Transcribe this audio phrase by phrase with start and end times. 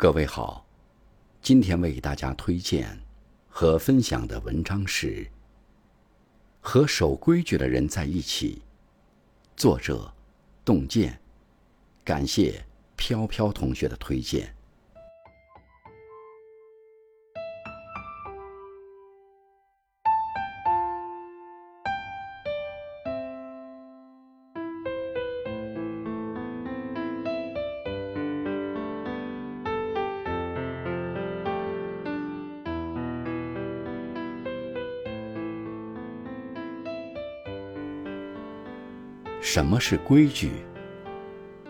[0.00, 0.64] 各位好，
[1.42, 3.00] 今天为大家推荐
[3.48, 5.24] 和分享的文章是
[6.60, 8.62] 《和守规矩的人在一起》，
[9.60, 10.14] 作者
[10.64, 11.20] 洞见，
[12.04, 12.64] 感谢
[12.94, 14.54] 飘飘同学的推荐。
[39.50, 40.50] 什么是规矩？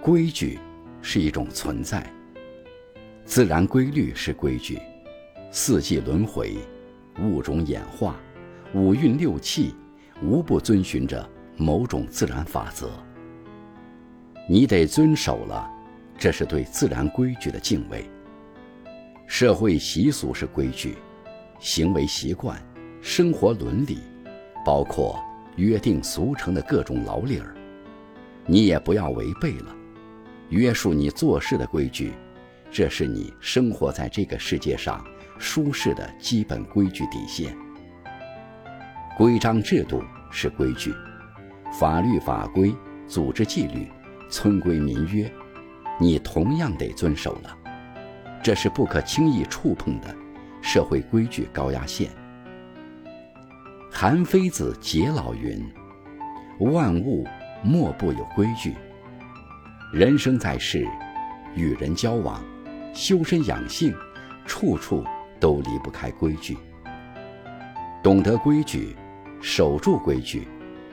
[0.00, 0.58] 规矩
[1.00, 2.04] 是一种存在。
[3.24, 4.80] 自然规律是规矩，
[5.52, 6.56] 四季轮回，
[7.22, 8.16] 物种演化，
[8.74, 9.76] 五运六气，
[10.20, 11.24] 无不遵循着
[11.56, 12.90] 某种自然法则。
[14.48, 15.70] 你得遵守了，
[16.18, 18.04] 这是对自然规矩的敬畏。
[19.28, 20.98] 社会习俗是规矩，
[21.60, 22.60] 行为习惯，
[23.00, 23.98] 生活伦理，
[24.66, 27.54] 包括约定俗成的各种老理儿。
[28.50, 29.76] 你也不要违背了，
[30.48, 32.14] 约束你做事的规矩，
[32.70, 35.04] 这是你生活在这个世界上
[35.38, 37.54] 舒适的基本规矩底线。
[39.18, 40.94] 规章制度是规矩，
[41.78, 42.74] 法律法规、
[43.06, 43.86] 组织纪律、
[44.30, 45.30] 村规民约，
[46.00, 47.54] 你同样得遵守了，
[48.42, 50.16] 这是不可轻易触碰的
[50.62, 52.10] 社会规矩高压线。
[53.92, 55.62] 韩非子解老云
[56.72, 57.26] ：“万物。”
[57.62, 58.74] 莫不有规矩。
[59.92, 60.86] 人生在世，
[61.54, 62.42] 与人交往、
[62.94, 63.94] 修身养性，
[64.46, 65.04] 处处
[65.40, 66.56] 都离不开规矩。
[68.02, 68.96] 懂得规矩，
[69.40, 70.46] 守住规矩，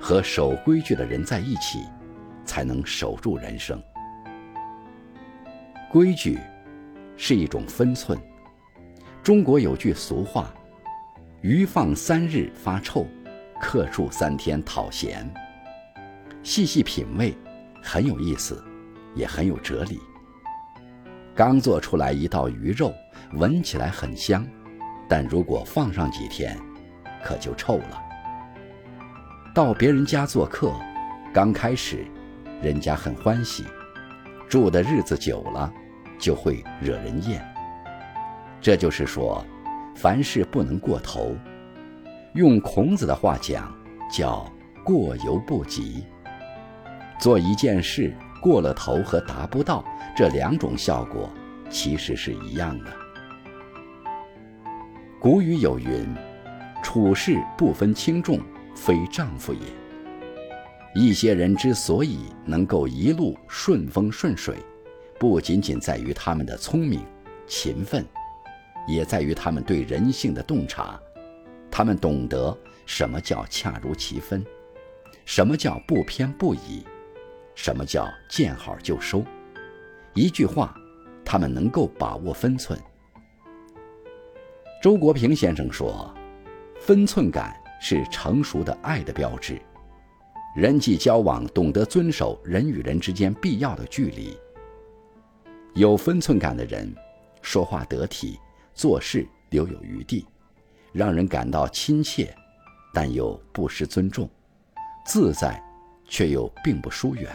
[0.00, 1.84] 和守规矩的人在一起，
[2.44, 3.80] 才能守住人生。
[5.90, 6.38] 规矩
[7.16, 8.18] 是一种分寸。
[9.22, 10.52] 中国有句俗话
[11.40, 13.06] ：“鱼放三日发臭，
[13.60, 15.30] 客住三天讨嫌。”
[16.48, 17.36] 细细品味，
[17.82, 18.64] 很有意思，
[19.14, 20.00] 也很有哲理。
[21.34, 22.90] 刚做出来一道鱼肉，
[23.34, 24.46] 闻起来很香，
[25.06, 26.58] 但如果放上几天，
[27.22, 28.02] 可就臭了。
[29.54, 30.72] 到别人家做客，
[31.34, 32.06] 刚开始，
[32.62, 33.66] 人家很欢喜，
[34.48, 35.70] 住的日子久了，
[36.18, 37.46] 就会惹人厌。
[38.58, 39.44] 这就是说，
[39.94, 41.36] 凡事不能过头。
[42.32, 43.70] 用孔子的话讲，
[44.10, 44.50] 叫
[44.82, 46.06] “过犹不及”。
[47.18, 49.84] 做一件事过了头和达不到
[50.16, 51.28] 这两种效果，
[51.68, 52.92] 其实是一样的。
[55.20, 56.06] 古语有云
[56.82, 58.40] ：“处事不分轻重，
[58.74, 59.60] 非丈夫也。”
[60.94, 64.56] 一些人之所以能够一路顺风顺水，
[65.18, 67.04] 不仅仅在于他们的聪明、
[67.46, 68.04] 勤奋，
[68.86, 70.98] 也在于他们对人性的洞察。
[71.70, 72.56] 他们懂得
[72.86, 74.44] 什么叫恰如其分，
[75.24, 76.82] 什么叫不偏不倚。
[77.60, 79.24] 什么叫见好就收？
[80.14, 80.72] 一句话，
[81.24, 82.78] 他们能够把握分寸。
[84.80, 86.14] 周国平先生说
[86.80, 89.60] ：“分寸感是成熟的爱的标志。
[90.54, 94.38] 人际交往懂得遵守人与人之间必要的距离。
[95.74, 96.94] 有分寸感的人，
[97.42, 98.38] 说话得体，
[98.72, 100.24] 做事留有余地，
[100.92, 102.32] 让人感到亲切，
[102.94, 104.30] 但又不失尊重，
[105.04, 105.60] 自在，
[106.04, 107.28] 却又并不疏远。”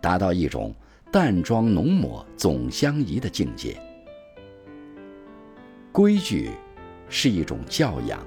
[0.00, 0.74] 达到一种
[1.10, 3.80] 淡妆浓抹总相宜的境界。
[5.90, 6.50] 规矩
[7.08, 8.24] 是一种教养。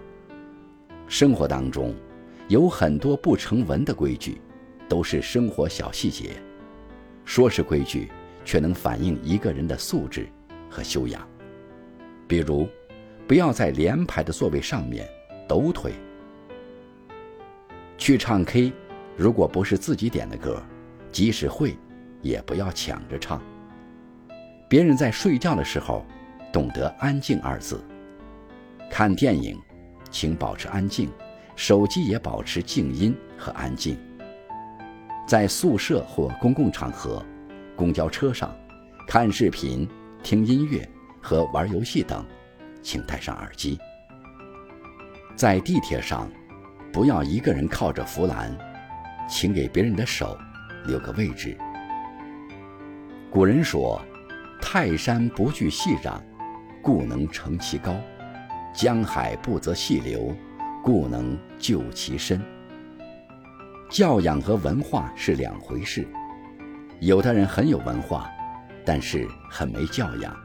[1.08, 1.94] 生活当中
[2.48, 4.42] 有很多不成文的规矩，
[4.90, 6.32] 都是生活小细节。
[7.24, 8.10] 说是规矩，
[8.44, 10.28] 却能反映一个人的素质
[10.70, 11.26] 和修养。
[12.28, 12.68] 比如，
[13.28, 15.08] 不要在连排的座位上面
[15.48, 15.94] 抖腿。
[17.98, 18.74] 去唱 K，
[19.16, 20.62] 如果不是自己点的歌。
[21.12, 21.78] 即使会，
[22.22, 23.42] 也不要抢着唱。
[24.70, 26.06] 别人在睡觉的时候，
[26.52, 27.84] 懂得“安静”二字。
[28.90, 29.58] 看电影，
[30.10, 31.10] 请保持安静，
[31.56, 33.98] 手机也保持静音和安静。
[35.28, 37.26] 在宿舍或公共场合、
[37.76, 38.54] 公交车上，
[39.08, 39.88] 看视频、
[40.24, 40.88] 听音乐
[41.22, 42.26] 和玩游戏等，
[42.82, 43.78] 请戴上耳机。
[45.36, 46.30] 在地铁上，
[46.92, 48.58] 不要一个人靠着扶栏，
[49.30, 50.38] 请给别人的手。
[50.86, 51.58] 留个位置。
[53.30, 54.02] 古人说
[54.62, 56.22] ：“泰山不惧细壤，
[56.82, 57.94] 故能成其高；
[58.74, 60.36] 江海不择细流，
[60.84, 62.42] 故能就其深。”
[63.90, 66.08] 教养和文化是两回事。
[67.00, 68.30] 有的人很有文化，
[68.86, 70.36] 但是很没教养，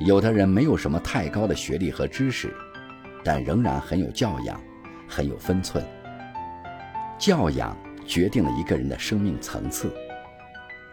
[0.00, 2.54] 有的人没有什么太高的学历和知识，
[3.24, 4.60] 但仍然很有教养，
[5.08, 5.84] 很有分寸。
[7.18, 7.76] 教养
[8.06, 9.92] 决定了一个人的生命层次。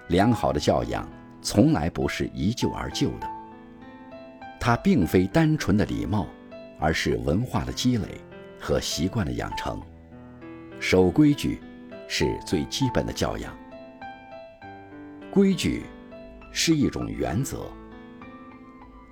[0.08, 1.08] 良好的教养
[1.42, 3.28] 从来不是一就而就的，
[4.60, 6.28] 它并非单纯的礼貌，
[6.80, 8.08] 而是文化的积累
[8.60, 9.82] 和习惯的养成。
[10.80, 11.62] 守规矩
[12.08, 13.56] 是最基本的教养。
[15.32, 15.84] 规矩
[16.52, 17.66] 是一种原则。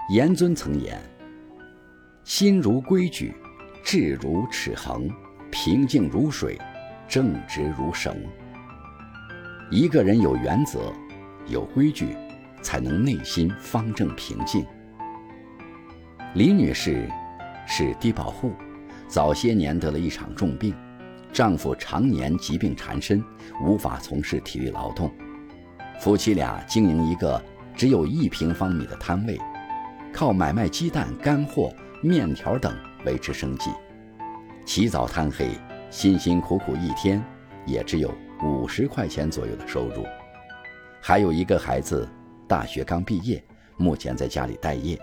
[0.09, 0.99] 严尊曾言
[2.25, 3.33] ：“心如规矩，
[3.83, 5.09] 志如尺衡，
[5.49, 6.59] 平静如水，
[7.11, 8.15] 正直如绳。”
[9.69, 10.93] 一个人有原则、
[11.45, 12.15] 有规矩，
[12.61, 14.65] 才能内心方正平静。
[16.35, 17.09] 李女士
[17.67, 18.53] 是低保户，
[19.09, 20.73] 早些年得了一场重病，
[21.33, 23.21] 丈夫常年疾病缠身，
[23.61, 25.11] 无法从事体力劳动。
[25.99, 27.43] 夫妻俩经营一个
[27.75, 29.37] 只有一平方米的摊位，
[30.13, 32.73] 靠买卖鸡蛋、干货、面条等
[33.05, 33.69] 维持生计。
[34.65, 35.49] 起早贪黑，
[35.91, 37.21] 辛辛苦苦一天，
[37.65, 38.09] 也只有
[38.41, 40.05] 五十块钱左右的收入。
[41.01, 42.07] 还有一个孩子，
[42.47, 43.43] 大学刚毕业，
[43.75, 44.97] 目前在家里待业。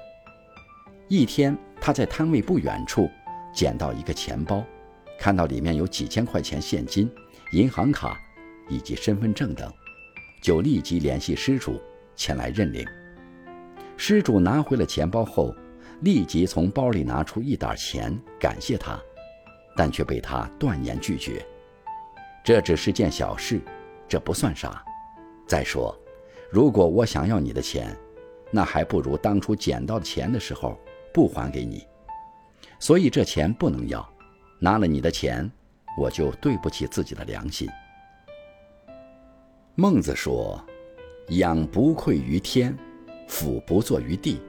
[1.07, 3.07] 一天，他在摊位不远处
[3.53, 4.65] 捡到一个钱包，
[5.19, 7.11] 看到里面有几千块钱现金、
[7.53, 8.19] 银行卡
[8.71, 9.71] 以及身份证等。
[10.41, 11.79] 就立即联系失主
[12.17, 12.87] 前来认领。
[13.99, 15.55] 失主拿回了钱包后，
[16.01, 18.99] 立即从包里拿出一沓钱感谢他，
[19.79, 21.47] 但却被他断言拒绝。
[22.43, 23.61] 这只是件小事，
[24.09, 24.85] 这不算啥。
[25.47, 25.97] 再说，
[26.51, 27.97] 如果我想要你的钱，
[28.51, 30.77] 那还不如当初捡到钱的时候
[31.15, 31.87] 不还给你。
[32.81, 34.05] 所以这钱不能要，
[34.59, 35.49] 拿了你的钱，
[35.97, 37.69] 我就对不起自己的良心。
[39.77, 40.61] 孟子说
[41.39, 42.77] ：“仰不愧于天，
[43.29, 44.41] 俯不怍于地。”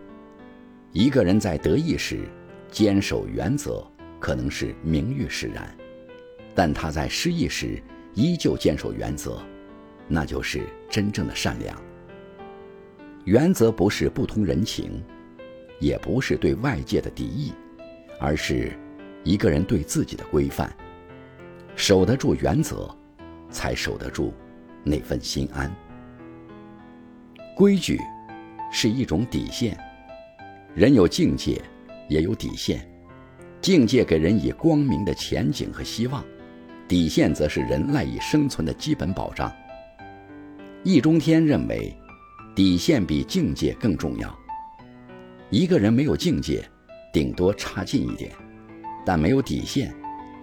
[0.92, 2.28] 一个人在得意时
[2.72, 3.86] 坚守原则，
[4.20, 5.64] 可能是名誉使然；
[6.54, 7.82] 但他在失意时
[8.14, 9.42] 依旧坚守原则，
[10.08, 11.82] 那就是真正的善良。
[13.26, 15.04] 原则不是不通人情，
[15.80, 17.54] 也不是对外界的敌意，
[18.20, 18.72] 而是
[19.24, 20.74] 一个人对自己的规范。
[21.76, 22.94] 守得住原则，
[23.50, 24.34] 才守得住。
[24.84, 25.70] 那份心安。
[27.56, 28.00] 规矩
[28.72, 29.78] 是一种底线，
[30.74, 31.62] 人有境界，
[32.08, 32.90] 也有底线。
[33.62, 36.24] 境界给人以光明的前景和希望，
[36.88, 39.52] 底线则是人赖以生存的基本保障。
[40.84, 41.94] 易中天认为，
[42.56, 44.34] 底线比境界更重要。
[45.50, 46.64] 一个人没有境界，
[47.12, 48.32] 顶多差劲一点，
[49.06, 49.94] 但没有底线，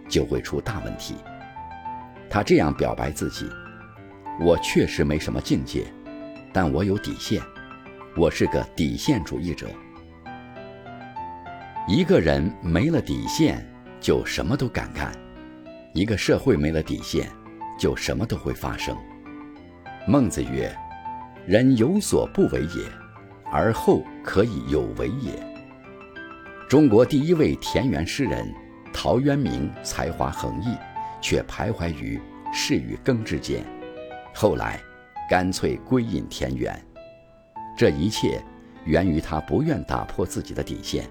[0.09, 1.15] 就会出大问题。
[2.29, 3.47] 他这样表白自己。
[4.39, 5.87] 我确实没什么境界，
[6.53, 7.41] 但我有底线。
[8.15, 9.67] 我是个底线主义者。
[11.89, 13.65] 一个人没了底线，
[14.01, 15.13] 就什么都敢干；
[15.95, 17.31] 一个社会没了底线，
[17.79, 18.97] 就什么都会发生。
[20.05, 20.77] 孟子曰
[21.47, 22.83] ：“人有所不为也，
[23.53, 25.41] 而后可以有为也。”
[26.69, 28.53] 中国第一位田园诗人
[28.93, 30.77] 陶渊明才华横溢，
[31.21, 32.21] 却徘徊于
[32.53, 33.65] 士与耕之间。
[34.35, 34.81] 后来，
[35.31, 36.77] 干脆归隐田园。
[37.79, 38.43] 这一切
[38.85, 41.09] 源于他不愿打破自己的底线。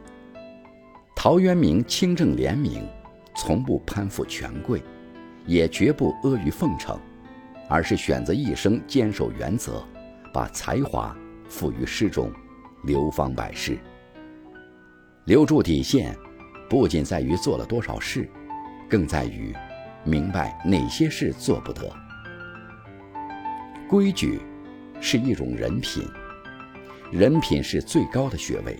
[1.15, 2.87] 陶渊明清正廉明，
[3.35, 4.83] 从不攀附权贵，
[5.47, 6.99] 也绝不阿谀奉承，
[7.67, 9.83] 而是选择一生坚守原则，
[10.31, 11.15] 把才华
[11.49, 12.31] 赋于诗中，
[12.83, 13.77] 流芳百世。
[15.23, 16.15] 留住底线，
[16.69, 18.29] 不仅在于做了多少事，
[18.87, 19.55] 更在于
[20.03, 21.91] 明白哪些事做不得。
[23.89, 24.39] 规矩
[24.99, 26.07] 是一种人品，
[27.11, 28.77] 人品是最高的学位，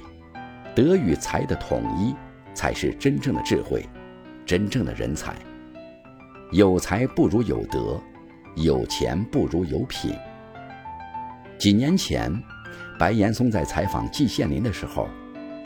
[0.75, 2.13] 德与才的统一
[2.55, 3.85] 才是真正的智慧，
[4.45, 5.35] 真正的人才。
[6.51, 8.01] 有才不如有德，
[8.55, 10.15] 有钱不如有品。
[11.57, 12.31] 几年前，
[12.97, 15.07] 白岩松在采访季羡林的时候，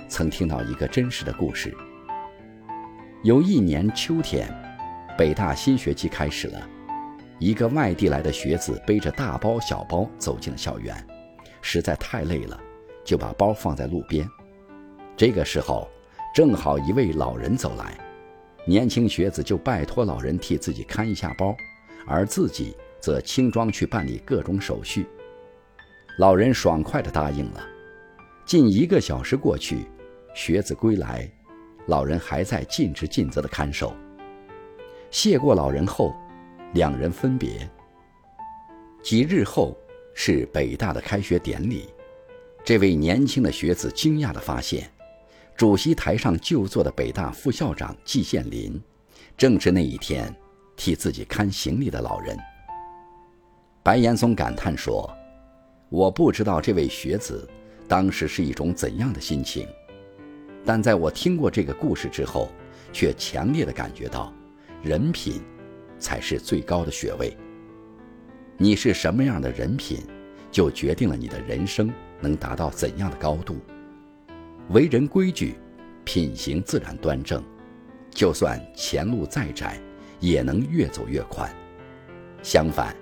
[0.08, 1.74] 曾听到一个真实的故事。
[3.24, 4.50] 有一年秋天，
[5.17, 6.67] 北大新学期开始了。
[7.38, 10.96] 一个外地来的学子背着大包小包走进了校园，
[11.62, 12.60] 实在太累了，
[13.05, 14.27] 就把包放在路边。
[15.15, 15.89] 这个时候，
[16.33, 17.98] 正好一位老人走来，
[18.65, 21.55] 年轻学子就拜托老人替自己看一下包，
[22.05, 25.05] 而自己则轻装去办理各种手续。
[26.17, 27.65] 老人爽快地答应了。
[28.45, 29.86] 近一个小时过去，
[30.33, 31.29] 学子归来，
[31.88, 33.95] 老人还在尽职尽责地看守。
[35.12, 36.13] 谢过老人后。
[36.74, 37.67] 两人分别。
[39.01, 39.75] 几日后
[40.13, 41.89] 是北大的开学典礼，
[42.63, 44.88] 这位年轻的学子惊讶地发现，
[45.60, 48.82] 主席台上就坐的北大副校长季羡林，
[49.36, 50.34] 正是那一天
[50.78, 52.38] 替自己看行李的老人。
[53.84, 55.13] 白岩松感叹说
[55.92, 57.46] ：“我不知道这位学子
[57.89, 59.68] 当时是一种怎样的心情，
[60.63, 62.50] 但在我听过这个故事之后，
[62.94, 64.34] 却强烈的感觉到，
[64.82, 65.42] 人品
[66.00, 67.36] 才是最高的学位。
[68.56, 70.08] 你是什么样的人品，
[70.54, 73.58] 就决定了你的人生能达到怎样的高度。
[74.70, 75.56] 为人规矩，
[76.04, 77.44] 品行自然端正，
[78.12, 79.80] 就算前路再窄，
[80.20, 81.50] 也能越走越宽。
[82.44, 82.96] 相反。”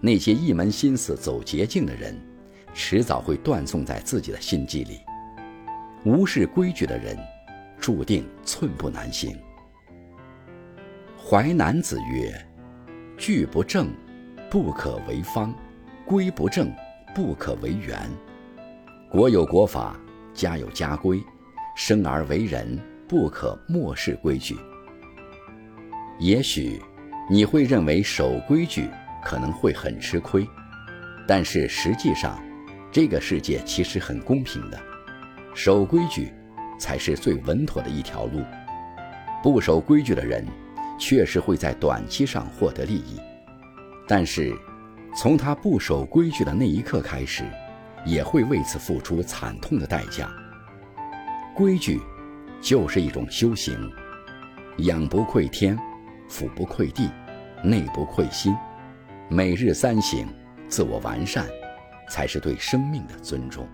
[0.00, 2.16] 那些一门心思走捷径的人，
[2.72, 5.00] 迟早会断送在自己的心计里。
[6.04, 7.18] 无视规矩的人，
[7.80, 9.36] 注定寸步难行。
[11.16, 12.32] 淮南子曰
[13.18, 13.88] ：“矩不正，
[14.48, 15.52] 不可为方；
[16.06, 16.72] 规不正，
[17.12, 17.98] 不可为圆。
[19.10, 19.98] 国有国法，
[20.38, 21.22] 家有家规。
[21.74, 24.56] 生而为人，不可漠视规矩。”
[26.18, 26.80] 也许
[27.30, 28.88] 你会认为守规矩。
[29.20, 30.48] 可能会很吃亏，
[31.26, 32.40] 但是实际上，
[32.90, 34.80] 这个世界其实很公平的，
[35.54, 36.32] 守规矩
[36.78, 38.40] 才是最稳妥的一条路。
[39.42, 40.46] 不守规矩的人，
[40.98, 43.20] 确实会在短期上获得利益，
[44.06, 44.56] 但是
[45.16, 47.44] 从他不守规矩的那一刻开始，
[48.08, 50.30] 也会为此付出惨痛的代价。
[51.54, 52.00] 规矩
[52.62, 53.78] 就是一种修行，
[54.78, 55.78] 仰不愧天，
[56.28, 57.10] 俯不愧地，
[57.62, 58.56] 内不愧心。
[59.28, 60.26] 每日三省，
[60.68, 61.46] 自我完善，
[62.08, 63.68] 才是对生命的尊重。